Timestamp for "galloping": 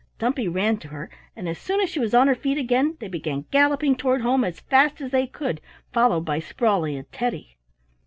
3.51-3.95